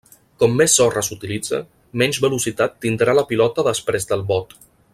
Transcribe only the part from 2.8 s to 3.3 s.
tindrà la